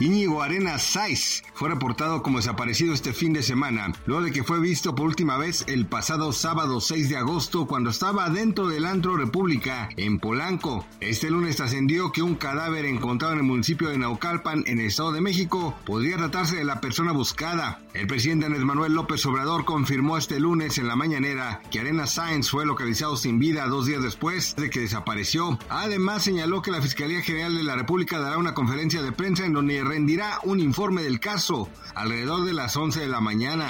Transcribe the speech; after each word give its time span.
Íñigo 0.00 0.42
Arenas 0.42 0.82
Saiz 0.82 1.42
fue 1.54 1.68
reportado 1.68 2.22
como 2.22 2.38
desaparecido 2.38 2.92
este 2.92 3.12
fin 3.12 3.32
de 3.32 3.42
semana, 3.42 3.92
luego 4.06 4.22
de 4.22 4.32
que 4.32 4.44
fue 4.44 4.60
visto 4.60 4.94
por 4.94 5.06
última 5.06 5.36
vez 5.36 5.64
el 5.68 5.86
pasado 5.86 6.32
sábado 6.32 6.80
6 6.80 7.08
de 7.08 7.16
agosto 7.16 7.66
cuando 7.66 7.90
estaba 7.90 8.30
dentro 8.30 8.68
del 8.68 8.86
antro 8.86 9.16
República 9.16 9.88
en 9.96 10.18
Polanco. 10.18 10.86
Este 11.00 11.30
lunes 11.30 11.56
trascendió 11.56 12.12
que 12.12 12.22
un 12.22 12.34
cadáver 12.34 12.84
encontrado 12.84 13.34
en 13.34 13.40
el 13.40 13.46
municipio 13.46 13.88
de 13.88 13.98
Naucalpan, 13.98 14.64
en 14.66 14.80
el 14.80 14.86
Estado 14.86 15.12
de 15.12 15.20
México, 15.20 15.74
podría 15.84 16.16
tratarse 16.16 16.56
de 16.56 16.64
la 16.64 16.80
persona 16.80 17.12
buscada. 17.12 17.80
El 17.94 18.06
presidente 18.06 18.46
Andrés 18.46 18.64
Manuel 18.64 18.94
López 18.94 19.24
Obrador 19.26 19.64
confirmó 19.64 20.16
este 20.16 20.40
lunes 20.40 20.78
en 20.78 20.88
la 20.88 20.96
mañanera 20.96 21.60
que 21.70 21.80
Arenas 21.80 22.14
Sáenz 22.14 22.50
fue 22.50 22.66
localizado 22.66 23.16
sin 23.16 23.38
vida 23.38 23.66
dos 23.66 23.86
días 23.86 24.02
después 24.02 24.56
de 24.56 24.70
que 24.70 24.80
desapareció. 24.80 25.58
Además 25.68 26.24
señaló 26.24 26.62
que 26.62 26.70
la 26.70 26.82
Fiscalía 26.82 27.22
General 27.22 27.54
de 27.54 27.62
la 27.62 27.76
República 27.76 28.18
dará 28.18 28.38
una 28.38 28.54
conferencia 28.54 29.02
de 29.02 29.12
prensa 29.12 29.44
en 29.44 29.52
donde 29.52 29.82
rendirá 29.92 30.40
un 30.44 30.58
informe 30.58 31.02
del 31.02 31.20
caso 31.20 31.68
alrededor 31.94 32.46
de 32.46 32.54
las 32.54 32.74
11 32.78 33.00
de 33.00 33.08
la 33.08 33.20
mañana. 33.20 33.68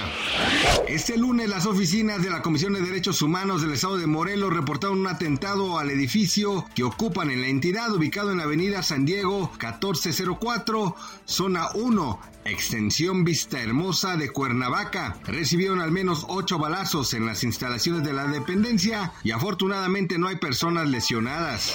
Este 0.87 1.17
lunes 1.17 1.49
las 1.49 1.65
oficinas 1.65 2.23
de 2.23 2.29
la 2.29 2.41
Comisión 2.41 2.71
de 2.71 2.81
Derechos 2.81 3.21
Humanos 3.21 3.61
del 3.61 3.73
Estado 3.73 3.97
de 3.97 4.07
Morelos 4.07 4.53
reportaron 4.53 4.99
un 4.99 5.07
atentado 5.07 5.79
al 5.79 5.91
edificio 5.91 6.65
que 6.75 6.85
ocupan 6.85 7.29
en 7.29 7.41
la 7.41 7.47
entidad 7.47 7.91
ubicado 7.91 8.31
en 8.31 8.37
la 8.37 8.45
avenida 8.45 8.83
San 8.83 9.03
Diego 9.03 9.51
1404, 9.59 10.95
zona 11.25 11.67
1, 11.73 12.19
extensión 12.45 13.25
Vista 13.25 13.61
Hermosa 13.61 14.15
de 14.15 14.29
Cuernavaca. 14.29 15.17
Recibieron 15.25 15.81
al 15.81 15.91
menos 15.91 16.25
ocho 16.29 16.57
balazos 16.57 17.13
en 17.13 17.25
las 17.25 17.43
instalaciones 17.43 18.05
de 18.05 18.13
la 18.13 18.27
dependencia 18.27 19.11
y 19.25 19.31
afortunadamente 19.31 20.17
no 20.17 20.29
hay 20.29 20.37
personas 20.37 20.87
lesionadas. 20.87 21.73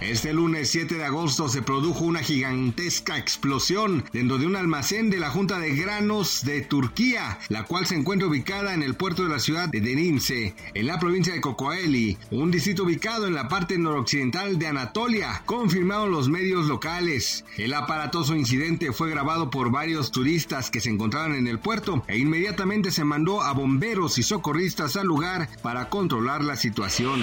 Este 0.00 0.32
lunes 0.32 0.70
7 0.70 0.94
de 0.94 1.04
agosto 1.04 1.48
se 1.48 1.60
produjo 1.60 2.04
una 2.04 2.20
gigantesca 2.20 3.18
explosión 3.18 4.04
dentro 4.12 4.38
de 4.38 4.46
un 4.46 4.54
almacén 4.54 5.10
de 5.10 5.18
la 5.18 5.28
Junta 5.28 5.58
de 5.58 5.74
Granos 5.74 6.44
de 6.44 6.60
Turquía, 6.60 7.40
la 7.48 7.64
cual 7.64 7.84
se 7.84 7.96
encuentra 7.96 8.28
ubicada 8.28 8.74
en 8.74 8.84
el 8.84 8.94
puerto 8.94 9.24
de 9.24 9.28
la 9.28 9.40
ciudad 9.40 9.68
de 9.68 9.80
Derince, 9.80 10.54
en 10.74 10.86
la 10.86 11.00
provincia 11.00 11.34
de 11.34 11.40
Cocoeli, 11.40 12.16
un 12.30 12.52
distrito 12.52 12.84
ubicado 12.84 13.26
en 13.26 13.34
la 13.34 13.48
parte 13.48 13.76
noroccidental 13.76 14.56
de 14.56 14.68
Anatolia, 14.68 15.42
confirmaron 15.46 16.12
los 16.12 16.28
medios 16.28 16.66
locales. 16.66 17.44
El 17.56 17.74
aparatoso 17.74 18.36
incidente 18.36 18.92
fue 18.92 19.10
grabado 19.10 19.50
por 19.50 19.72
varios 19.72 20.12
turistas 20.12 20.70
que 20.70 20.80
se 20.80 20.90
encontraban 20.90 21.34
en 21.34 21.48
el 21.48 21.58
puerto 21.58 22.04
e 22.06 22.18
inmediatamente 22.18 22.92
se 22.92 23.02
mandó 23.02 23.42
a 23.42 23.52
bomberos 23.52 24.16
y 24.18 24.22
socorristas 24.22 24.96
al 24.96 25.08
lugar 25.08 25.48
para 25.60 25.90
controlar 25.90 26.44
la 26.44 26.54
situación. 26.54 27.20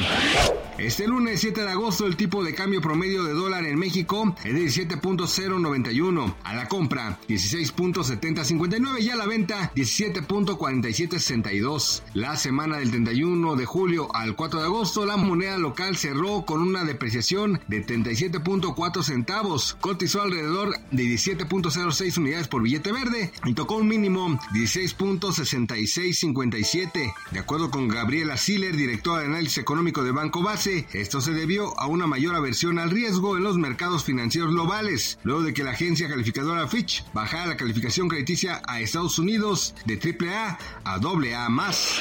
Este 0.78 1.08
lunes 1.08 1.40
7 1.40 1.62
de 1.62 1.72
agosto 1.72 2.06
el 2.06 2.18
tipo 2.18 2.44
de 2.44 2.54
cambio 2.66 2.82
promedio 2.82 3.24
de 3.24 3.34
dólar 3.34 3.64
en 3.68 3.78
México 3.78 4.36
es 4.44 4.56
de 4.56 4.64
17.091. 4.64 6.34
A 6.44 6.56
la 6.56 6.68
compra 6.68 7.20
16.7059 7.30 9.02
y 9.02 9.12
a 9.12 9.16
la 9.16 9.28
venta 9.28 9.72
17.4762. 9.76 12.02
La 12.16 12.36
semana 12.38 12.78
del 12.78 12.90
31 12.90 13.56
de 13.56 13.66
julio 13.66 14.08
al 14.16 14.36
4 14.36 14.62
de 14.62 14.66
agosto 14.66 15.06
la 15.06 15.16
moneda 15.16 15.60
local 15.60 15.96
cerró 15.96 16.44
con 16.44 16.64
una 16.64 16.86
depreciación 16.86 17.62
de 17.68 17.86
37.4 17.86 19.04
centavos. 19.04 19.78
Cotizó 19.80 20.24
alrededor 20.24 20.74
de 20.90 21.04
17.06 21.04 22.18
unidades 22.18 22.48
por 22.48 22.64
billete 22.64 22.92
verde 22.92 23.32
y 23.46 23.54
tocó 23.54 23.76
un 23.76 23.88
mínimo 23.88 24.40
16.6657. 24.56 27.14
De 27.30 27.40
acuerdo 27.40 27.70
con 27.70 27.90
Gabriela 27.90 28.38
Siller, 28.38 28.76
directora 28.76 29.22
de 29.22 29.28
análisis 29.28 29.60
económico 29.60 30.04
de 30.04 30.10
Banco 30.10 30.42
Base, 30.42 30.88
esto 30.94 31.22
se 31.22 31.34
debió 31.34 31.80
a 31.80 31.86
una 31.86 32.08
mayor 32.08 32.34
aversión 32.34 32.55
al 32.64 32.90
riesgo 32.90 33.36
en 33.38 33.44
los 33.44 33.58
mercados 33.58 34.04
financieros 34.04 34.52
globales, 34.52 35.20
luego 35.24 35.44
de 35.44 35.54
que 35.54 35.64
la 35.64 35.72
agencia 35.72 36.08
calificadora 36.08 36.68
Fitch 36.68 37.04
bajara 37.14 37.48
la 37.48 37.58
calificación 37.58 38.08
crediticia 38.08 38.62
a 38.66 38.80
Estados 38.80 39.20
Unidos 39.20 39.76
de 39.86 39.96
AAA 39.96 40.58
a 40.86 40.96
AA 40.96 41.50
más. 41.50 42.00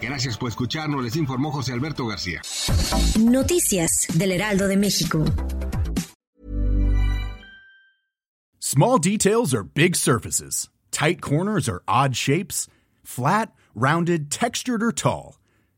Gracias 0.00 0.38
por 0.38 0.48
escucharnos, 0.48 1.02
les 1.02 1.16
informó 1.16 1.50
José 1.50 1.72
Alberto 1.72 2.06
García. 2.06 2.40
Noticias 3.18 4.06
del 4.14 4.32
Heraldo 4.32 4.68
de 4.68 4.76
México. 4.76 5.24
Small 8.60 8.98
details 8.98 9.52
are 9.54 9.64
big 9.64 9.96
surfaces. 9.96 10.68
Tight 10.90 11.20
corners 11.20 11.68
are 11.68 11.82
odd 11.88 12.14
shapes. 12.14 12.68
Flat, 13.02 13.52
rounded, 13.74 14.30
textured, 14.30 14.82
or 14.82 14.92
tall. 14.92 15.36